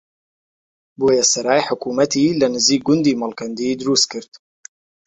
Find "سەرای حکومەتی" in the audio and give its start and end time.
1.31-2.37